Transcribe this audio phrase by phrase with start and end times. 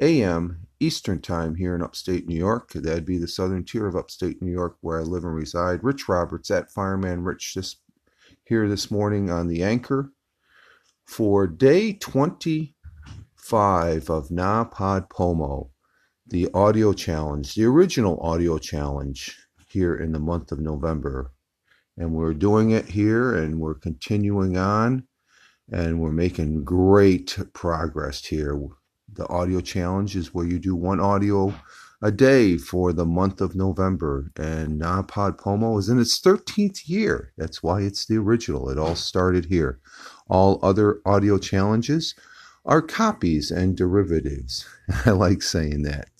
[0.00, 0.66] a.m.
[0.78, 2.74] Eastern Time here in upstate New York.
[2.74, 5.82] That'd be the southern tier of upstate New York where I live and reside.
[5.82, 7.76] Rich Roberts at Fireman Rich this
[8.44, 10.12] here this morning on the anchor
[11.06, 15.70] for day 25 of NaPodPoMo,
[16.28, 21.32] the audio challenge, the original audio challenge here in the month of November.
[21.96, 25.06] And we're doing it here and we're continuing on
[25.72, 28.60] and we're making great progress here
[29.12, 31.54] the audio challenge is where you do one audio
[32.02, 34.30] a day for the month of November.
[34.36, 37.32] And NaPodPoMo is in its 13th year.
[37.38, 38.68] That's why it's the original.
[38.68, 39.80] It all started here.
[40.28, 42.14] All other audio challenges
[42.66, 44.66] are copies and derivatives.
[45.06, 46.10] I like saying that.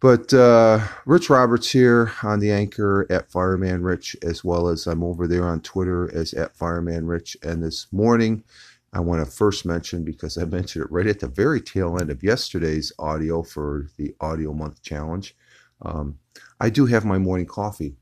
[0.00, 5.02] But uh, Rich Roberts here on the anchor at Fireman Rich, as well as I'm
[5.02, 7.38] over there on Twitter as at Fireman Rich.
[7.42, 8.44] And this morning,
[8.92, 12.10] I want to first mention because I mentioned it right at the very tail end
[12.10, 15.34] of yesterday's audio for the Audio Month Challenge.
[15.80, 16.18] Um,
[16.60, 17.96] I do have my morning coffee,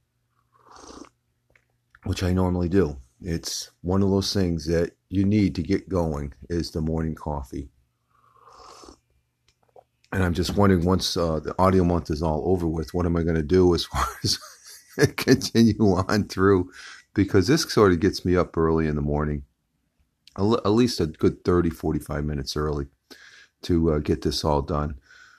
[2.04, 2.96] which I normally do.
[3.20, 7.68] It's one of those things that you need to get going is the morning coffee.
[10.12, 13.16] And I'm just wondering once uh, the audio month is all over with, what am
[13.16, 14.38] I going to do as far as
[15.16, 16.70] continue on through?
[17.14, 19.44] Because this sort of gets me up early in the morning
[20.38, 22.86] at least a good 30, 45 minutes early
[23.62, 24.94] to uh, get this all done.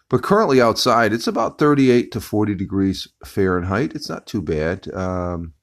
[0.09, 3.95] But currently outside, it's about 38 to 40 degrees Fahrenheit.
[3.95, 4.93] It's not too bad.
[4.93, 5.53] Um,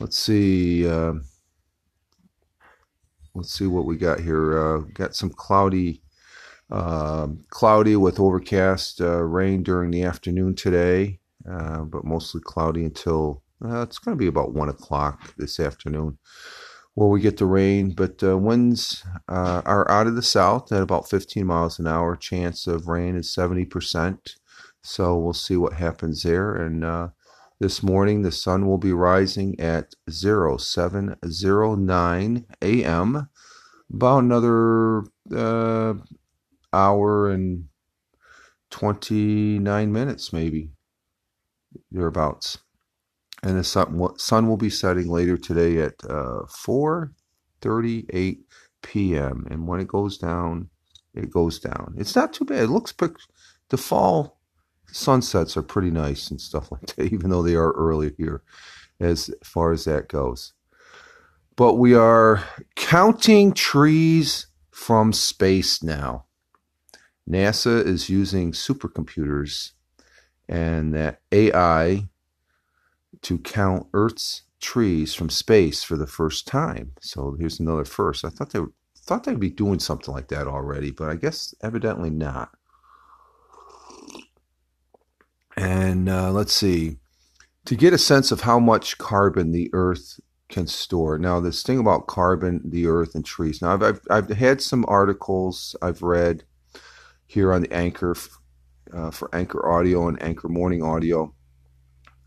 [0.00, 0.88] let's see.
[0.88, 1.14] Uh,
[3.36, 4.58] let's see what we got here.
[4.58, 6.02] Uh, got some cloudy,
[6.70, 13.42] uh, cloudy with overcast uh, rain during the afternoon today, uh, but mostly cloudy until
[13.64, 16.18] uh, it's going to be about one o'clock this afternoon
[16.94, 21.10] where we get the rain, but uh, winds are out of the south at about
[21.10, 22.16] 15 miles an hour.
[22.16, 24.18] Chance of rain is 70%.
[24.82, 26.54] So we'll see what happens there.
[26.54, 27.10] And
[27.58, 33.30] this morning, the sun will be rising at 0709 a.m.
[33.92, 35.04] About another
[35.34, 35.94] uh,
[36.72, 37.68] hour and
[38.70, 40.70] 29 minutes, maybe,
[41.90, 42.58] thereabouts
[43.42, 48.38] and the sun, sun will be setting later today at uh, 4.38
[48.82, 49.46] p.m.
[49.50, 50.68] And when it goes down,
[51.14, 51.94] it goes down.
[51.96, 52.64] It's not too bad.
[52.64, 52.92] It looks
[53.68, 54.40] the fall
[54.88, 58.42] sunsets are pretty nice and stuff like that, even though they are early here
[59.00, 60.52] as far as that goes.
[61.56, 62.44] But we are
[62.74, 66.26] counting trees from space now.
[67.28, 69.72] NASA is using supercomputers
[70.48, 72.08] and that AI
[73.22, 76.92] to count Earth's trees from space for the first time.
[77.00, 78.24] So here's another first.
[78.24, 78.60] I thought they
[78.98, 82.50] thought they'd be doing something like that already, but I guess evidently not.
[85.56, 86.98] And uh, let's see,
[87.64, 91.18] to get a sense of how much carbon the Earth can store.
[91.18, 93.60] Now, this thing about carbon, the Earth, and trees.
[93.60, 96.44] Now, I've I've, I've had some articles I've read
[97.26, 98.14] here on the Anchor
[98.92, 101.34] uh, for Anchor Audio and Anchor Morning Audio.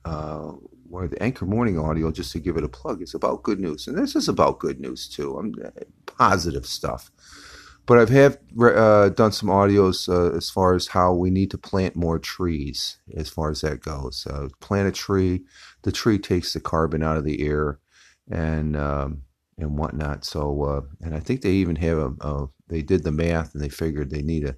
[0.06, 0.53] Uh,
[0.90, 3.88] where the Anchor Morning Audio, just to give it a plug, is about good news,
[3.88, 5.38] and this is about good news too.
[5.38, 5.69] I'm uh,
[6.06, 7.12] positive stuff.
[7.86, 11.57] But I've have uh, done some audios uh, as far as how we need to
[11.57, 14.28] plant more trees, as far as that goes.
[14.30, 15.44] Uh, plant a tree,
[15.81, 17.80] the tree takes the carbon out of the air,
[18.29, 19.23] and um,
[19.57, 20.25] and whatnot.
[20.25, 23.63] So, uh, and I think they even have a, a, they did the math and
[23.63, 24.56] they figured they need a,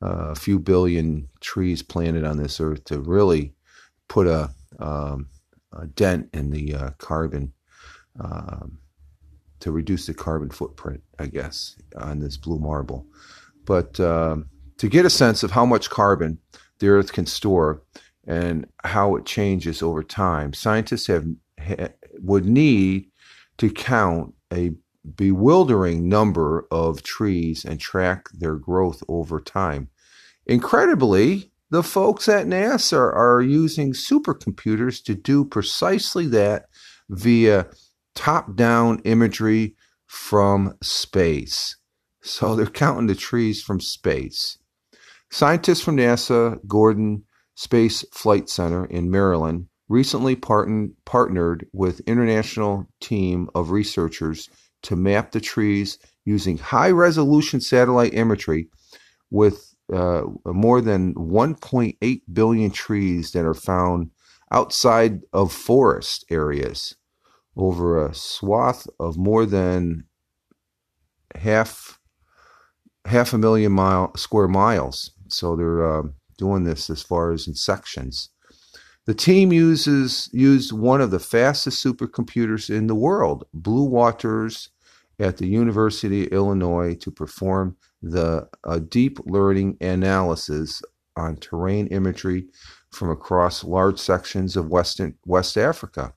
[0.00, 3.54] a few billion trees planted on this earth to really
[4.08, 5.28] put a um,
[5.72, 7.52] uh, dent in the uh, carbon
[8.18, 8.78] um,
[9.60, 13.06] to reduce the carbon footprint, I guess, on this blue marble.
[13.66, 14.46] But um,
[14.78, 16.38] to get a sense of how much carbon
[16.78, 17.82] the Earth can store
[18.26, 21.26] and how it changes over time, scientists have
[21.58, 21.88] ha,
[22.22, 23.09] would need
[23.60, 24.72] to count a
[25.14, 29.88] bewildering number of trees and track their growth over time.
[30.46, 36.66] Incredibly, the folks at NASA are using supercomputers to do precisely that
[37.10, 37.66] via
[38.14, 39.76] top down imagery
[40.06, 41.76] from space.
[42.22, 44.58] So they're counting the trees from space.
[45.30, 47.22] Scientists from NASA Goddard
[47.54, 54.48] Space Flight Center in Maryland recently partnered with international team of researchers
[54.82, 58.68] to map the trees using high resolution satellite imagery
[59.30, 64.10] with uh, more than 1.8 billion trees that are found
[64.52, 66.94] outside of forest areas
[67.56, 70.04] over a swath of more than
[71.34, 71.98] half
[73.06, 75.10] half a million mile square miles.
[75.26, 76.02] So they're uh,
[76.38, 78.30] doing this as far as in sections.
[79.10, 84.68] The team uses used one of the fastest supercomputers in the world, Blue Waters,
[85.18, 90.80] at the University of Illinois, to perform the uh, deep learning analysis
[91.16, 92.46] on terrain imagery
[92.92, 96.14] from across large sections of Western West Africa.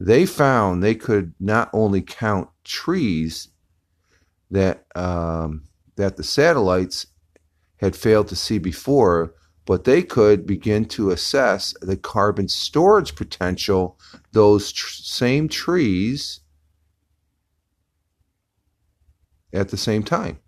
[0.00, 3.46] They found they could not only count trees
[4.50, 7.06] that um, that the satellites
[7.76, 9.34] had failed to see before,
[9.66, 13.98] but they could begin to assess the carbon storage potential
[14.32, 16.40] those tr- same trees
[19.52, 20.38] at the same time.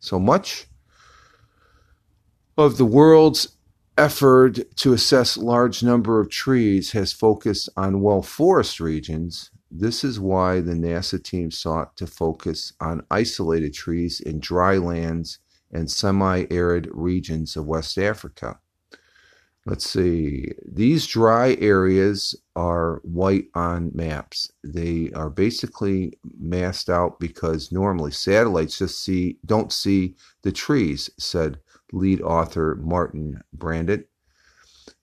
[0.00, 0.66] So much
[2.56, 3.56] of the world's
[3.96, 9.50] effort to assess large number of trees has focused on well forest regions.
[9.70, 15.38] This is why the NASA team sought to focus on isolated trees in dry lands
[15.74, 18.58] and semi arid regions of West Africa.
[19.66, 24.52] Let's see, these dry areas are white on maps.
[24.62, 31.60] They are basically masked out because normally satellites just see don't see the trees, said
[31.92, 34.04] lead author Martin Brandett.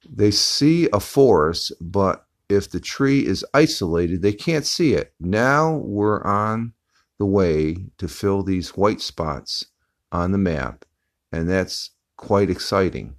[0.08, 5.14] They see a forest, but if the tree is isolated, they can't see it.
[5.20, 6.74] Now we're on
[7.18, 9.66] the way to fill these white spots
[10.12, 10.86] on the map,
[11.32, 13.16] and that's quite exciting.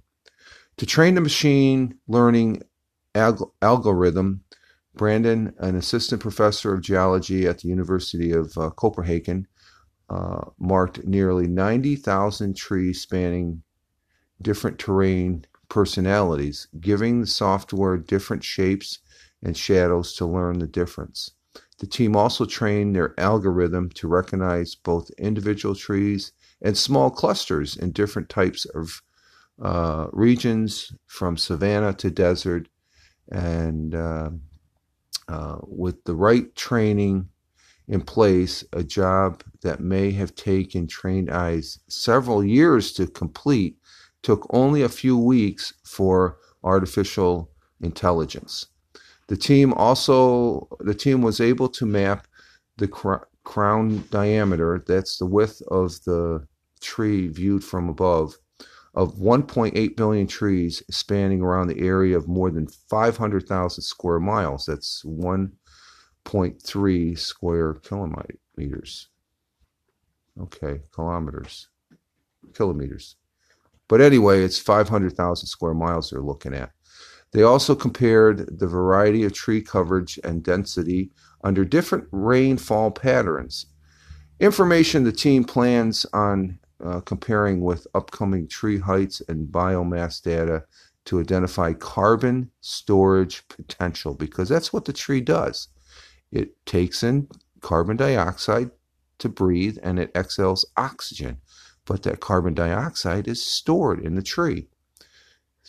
[0.77, 2.63] To train the machine learning
[3.15, 4.43] alg- algorithm,
[4.95, 9.47] Brandon, an assistant professor of geology at the University of uh, Copenhagen,
[10.09, 13.63] uh, marked nearly 90,000 trees spanning
[14.41, 18.99] different terrain personalities, giving the software different shapes
[19.41, 21.31] and shadows to learn the difference.
[21.79, 26.31] The team also trained their algorithm to recognize both individual trees
[26.63, 29.01] and small clusters in different types of
[29.61, 32.67] uh, regions, from savanna to desert.
[33.31, 34.29] And uh,
[35.27, 37.29] uh, with the right training
[37.87, 43.77] in place, a job that may have taken trained eyes several years to complete
[44.21, 47.51] took only a few weeks for artificial
[47.81, 48.67] intelligence.
[49.27, 52.27] The team also the team was able to map
[52.77, 56.47] the cr- crown diameter, that's the width of the
[56.83, 58.37] tree viewed from above,
[58.93, 64.67] of 1.8 billion trees spanning around the area of more than 500,000 square miles.
[64.67, 69.07] That's 1.3 square kilometers.
[70.39, 71.69] Okay, kilometers,
[72.53, 73.15] kilometers.
[73.87, 76.71] But anyway, it's 500,000 square miles they're looking at.
[77.31, 81.11] They also compared the variety of tree coverage and density
[81.43, 83.65] under different rainfall patterns.
[84.39, 90.63] Information the team plans on uh, comparing with upcoming tree heights and biomass data
[91.05, 95.67] to identify carbon storage potential because that's what the tree does.
[96.31, 97.27] It takes in
[97.61, 98.71] carbon dioxide
[99.19, 101.37] to breathe and it exhales oxygen,
[101.85, 104.67] but that carbon dioxide is stored in the tree.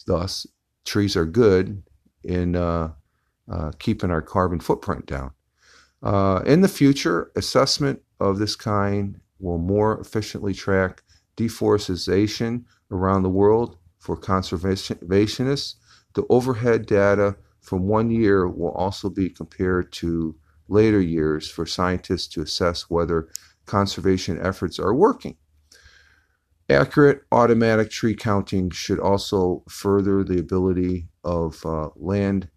[0.06, 0.47] Thus,
[0.85, 1.83] trees are good
[2.23, 2.92] in uh,
[3.50, 5.33] uh, keeping our carbon footprint down.
[6.02, 11.03] Uh, in the future, assessment of this kind will more efficiently track
[11.37, 15.75] deforestation around the world for conservationists.
[16.15, 20.37] The overhead data from one year will also be compared to
[20.69, 23.29] later years for scientists to assess whether
[23.67, 25.37] conservation efforts are working.
[26.71, 32.49] Accurate automatic tree counting should also further the ability of uh, land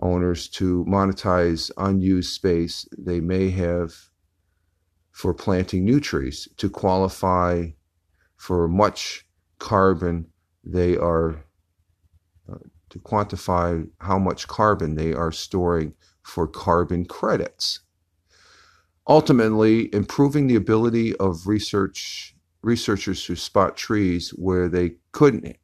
[0.00, 4.09] owners to monetize unused space they may have
[5.20, 7.66] for planting new trees to qualify
[8.36, 9.26] for much
[9.58, 10.26] carbon
[10.64, 11.44] they are
[12.50, 12.56] uh,
[12.88, 17.80] to quantify how much carbon they are storing for carbon credits.
[19.06, 25.58] Ultimately improving the ability of research researchers to spot trees where they couldn't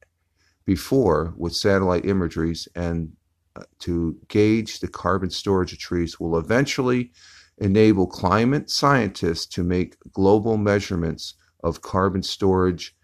[0.67, 3.11] before with satellite imageries and
[3.55, 7.11] uh, to gauge the carbon storage of trees will eventually
[7.59, 11.35] enable climate scientists to make global measurements
[11.65, 12.95] of carbon storage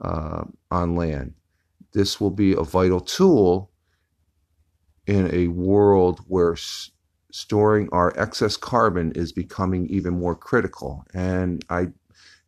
[0.00, 1.34] uh, on land.
[1.94, 3.70] This will be a vital tool
[5.06, 6.90] in a world where s-
[7.32, 11.04] storing our excess carbon is becoming even more critical.
[11.14, 11.88] And I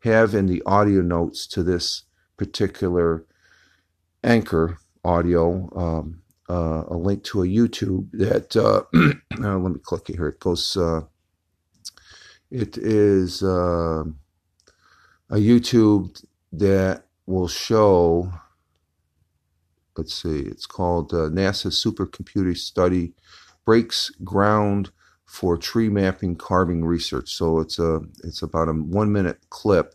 [0.00, 2.04] have in the audio notes to this
[2.38, 3.26] particular
[4.24, 8.82] anchor audio um, uh, a link to a YouTube that uh,
[9.44, 10.28] uh, let me click it here.
[10.28, 10.76] It goes.
[12.54, 14.04] Uh, it is uh,
[15.30, 18.32] a YouTube that will show.
[19.96, 20.40] Let's see.
[20.40, 23.14] It's called uh, NASA Supercomputer Study
[23.64, 24.90] breaks ground
[25.26, 27.30] for tree mapping carbon research.
[27.30, 29.94] So it's a it's about a one minute clip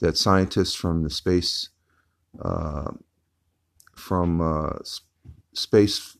[0.00, 1.68] that scientists from the space
[3.94, 4.40] from
[5.52, 6.16] Space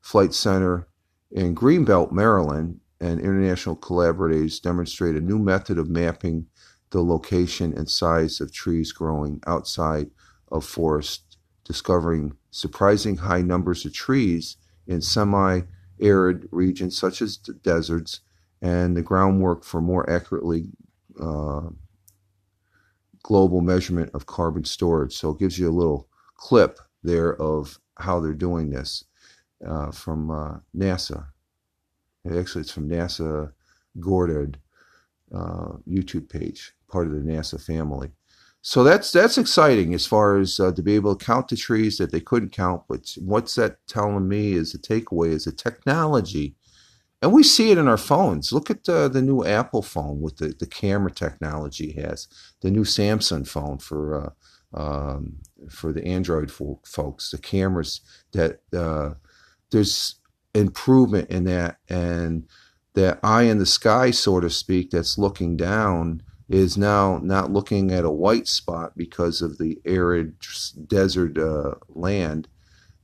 [0.00, 0.86] Flight Center
[1.30, 6.46] in Greenbelt, Maryland, and international collaborators demonstrate a new method of mapping
[6.90, 10.10] the location and size of trees growing outside
[10.50, 15.60] of forests, discovering surprising high numbers of trees in semi
[16.00, 18.20] arid regions such as deserts,
[18.62, 20.66] and the groundwork for more accurately
[21.20, 21.68] uh,
[23.22, 25.14] global measurement of carbon storage.
[25.14, 29.04] So it gives you a little clip there of how they're doing this
[29.66, 31.26] uh, from uh, NASA.
[32.26, 33.52] Actually, it's from NASA
[34.00, 34.58] Goddard
[35.34, 38.10] uh, YouTube page, part of the NASA family.
[38.62, 41.98] So that's that's exciting as far as uh, to be able to count the trees
[41.98, 42.82] that they couldn't count.
[42.88, 46.56] But what's that telling me is the takeaway is the technology,
[47.22, 48.52] and we see it in our phones.
[48.52, 52.26] Look at the, the new Apple phone with the, the camera technology has,
[52.60, 54.34] the new Samsung phone for
[54.74, 55.38] uh, um,
[55.70, 58.00] for the Android folks, the cameras
[58.32, 59.14] that uh,
[59.70, 60.16] there's
[60.56, 62.46] improvement in that, and
[62.94, 67.90] that eye in the sky, so to speak, that's looking down is now not looking
[67.90, 70.34] at a white spot because of the arid
[70.86, 72.48] desert uh, land.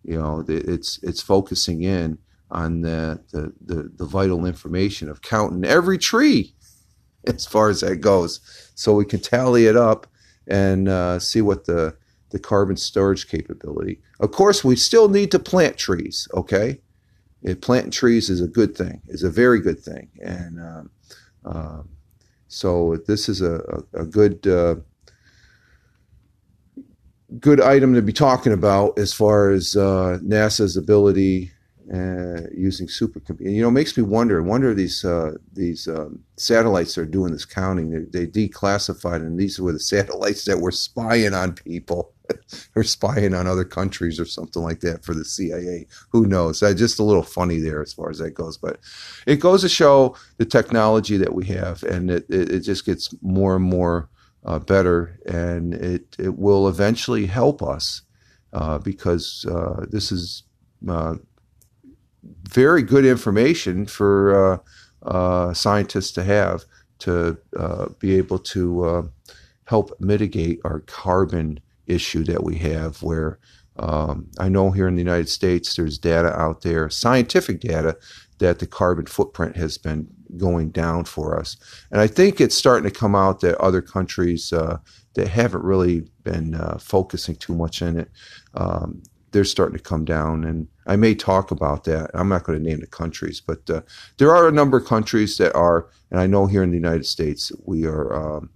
[0.05, 2.19] You know, it's it's focusing in
[2.51, 6.55] on the, the, the the vital information of counting every tree
[7.27, 8.41] as far as that goes,
[8.75, 10.07] so we can tally it up
[10.47, 11.97] and uh, see what the
[12.31, 14.01] the carbon storage capability.
[14.21, 16.29] Of course, we still need to plant trees.
[16.35, 16.81] Okay,
[17.61, 19.01] planting trees is a good thing.
[19.09, 20.91] is a very good thing, and um,
[21.45, 21.89] um,
[22.49, 24.77] so this is a, a, a good uh,
[27.41, 31.51] good item to be talking about as far as uh, NASA's ability
[31.93, 33.55] uh, using supercomputing.
[33.55, 34.43] You know, it makes me wonder.
[34.43, 37.91] Wonder these uh, these um, satellites are doing this counting.
[37.91, 42.15] They, they, declassified, and these were the satellites that were spying on people,
[42.77, 45.87] or spying on other countries, or something like that for the CIA.
[46.11, 46.63] Who knows?
[46.63, 48.79] Uh, just a little funny there as far as that goes, but
[49.27, 53.15] it goes to show the technology that we have, and it it, it just gets
[53.21, 54.09] more and more
[54.47, 58.01] uh, better, and it it will eventually help us
[58.55, 60.45] uh, because uh, this is
[62.23, 64.63] very good information for
[65.05, 66.65] uh, uh, scientists to have
[67.01, 69.11] to uh, be able to
[69.65, 73.03] help mitigate our carbon issue that we have.
[73.03, 73.39] Where
[73.77, 77.97] um, I know here in the United States, there's data out there, scientific data,
[78.39, 81.57] that the carbon footprint has been going down for us.
[81.91, 84.79] And I think it's starting to come out that other countries uh,
[85.15, 88.11] that haven't really been uh, focusing too much in it,
[88.55, 89.03] um,
[89.33, 90.45] they're starting to come down.
[90.45, 92.11] And I may talk about that.
[92.15, 93.81] I'm not going to name the countries, but uh,
[94.19, 97.07] there are a number of countries that are, and I know here in the United
[97.07, 98.15] States, we are.
[98.15, 98.51] Um,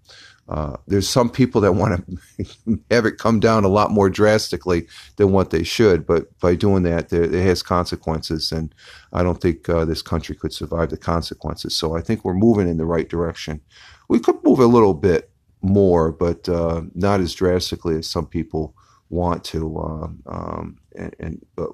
[0.49, 4.87] uh, there's some people that want to have it come down a lot more drastically
[5.17, 8.73] than what they should, but by doing that, there, it has consequences, and
[9.13, 11.75] I don't think uh, this country could survive the consequences.
[11.75, 13.61] So I think we're moving in the right direction.
[14.09, 15.31] We could move a little bit
[15.63, 18.73] more, but uh, not as drastically as some people
[19.09, 19.79] want to.
[19.79, 21.71] Um, um, and, and but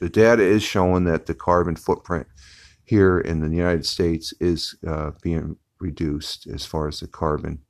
[0.00, 2.26] the data is showing that the carbon footprint
[2.84, 7.60] here in the United States is uh, being reduced as far as the carbon,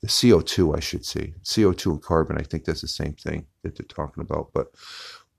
[0.00, 1.34] the CO2, I should say.
[1.42, 4.50] CO2 and carbon, I think that's the same thing that they're talking about.
[4.54, 4.68] But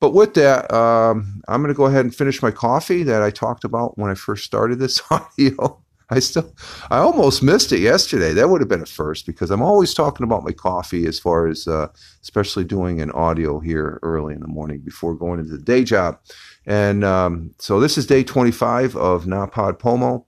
[0.02, 3.32] but with that, um, I'm going to go ahead and finish my coffee that I
[3.32, 5.82] talked about when I first started this audio.
[6.10, 6.54] I still,
[6.92, 8.34] I almost missed it yesterday.
[8.34, 11.48] That would have been a first because I'm always talking about my coffee as far
[11.48, 11.88] as, uh,
[12.22, 16.20] especially doing an audio here early in the morning before going into the day job.
[16.68, 20.26] And um, so this is day 25 of NaPodPoMo,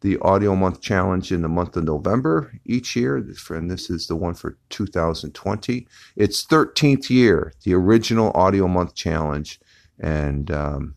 [0.00, 3.16] the audio month challenge in the month of November each year.
[3.50, 5.86] And this is the one for 2020.
[6.16, 9.60] It's 13th year, the original audio month challenge.
[9.98, 10.94] And um,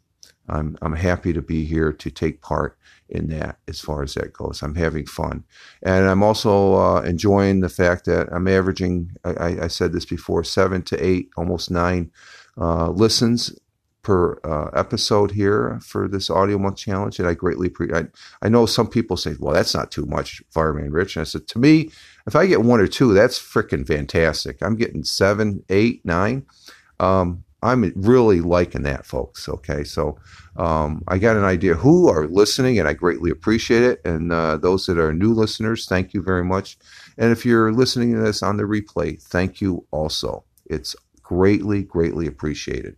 [0.48, 2.78] I'm, I'm happy to be here to take part
[3.12, 4.62] in that as far as that goes.
[4.62, 5.44] I'm having fun.
[5.84, 10.44] And I'm also uh, enjoying the fact that I'm averaging, I, I, said this before,
[10.44, 12.12] seven to eight, almost nine
[12.58, 13.54] uh, listens
[14.02, 17.20] per uh, episode here for this audio month challenge.
[17.20, 18.06] And I greatly appreciate
[18.42, 21.16] I, I know some people say, well, that's not too much, Fireman Rich.
[21.16, 21.92] And I said, to me,
[22.26, 24.58] If I get one or two, that's freaking fantastic.
[24.62, 26.46] I'm getting seven, eight, nine.
[27.00, 29.48] Um, I'm really liking that, folks.
[29.48, 30.18] Okay, so
[30.58, 34.02] um, I got an idea who are listening, and I greatly appreciate it.
[34.04, 36.78] And uh, those that are new listeners, thank you very much.
[37.18, 40.44] And if you're listening to this on the replay, thank you also.
[40.66, 42.96] It's greatly, greatly appreciated.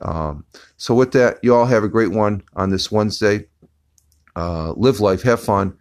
[0.00, 0.44] Um,
[0.76, 3.46] so, with that, you all have a great one on this Wednesday.
[4.36, 5.76] Uh, live life, have fun,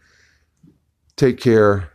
[1.16, 1.92] take care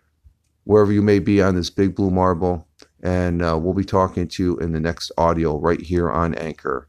[0.64, 2.66] wherever you may be on this big blue marble.
[3.02, 6.88] And uh, we'll be talking to you in the next audio right here on Anchor.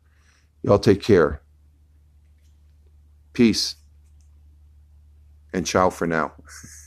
[0.61, 1.41] Y'all take care.
[3.33, 3.75] Peace.
[5.51, 6.33] And ciao for now.